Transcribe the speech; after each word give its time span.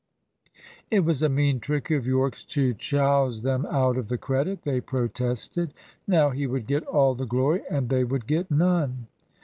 It 0.89 1.01
was 1.01 1.21
a 1.21 1.29
mean 1.29 1.59
trick 1.59 1.91
of 1.91 2.07
Yorke's 2.07 2.43
to 2.45 2.73
"chowse" 2.73 3.43
them 3.43 3.67
out 3.67 3.97
of 3.97 4.07
the 4.07 4.17
credit, 4.17 4.63
they 4.63 4.81
protested. 4.81 5.75
Now 6.07 6.31
he 6.31 6.47
would 6.47 6.65
get 6.65 6.83
all 6.87 7.13
the 7.13 7.27
glory, 7.27 7.61
and 7.69 7.87
they 7.87 8.03
would 8.03 8.25
get 8.25 8.49
none. 8.49 9.05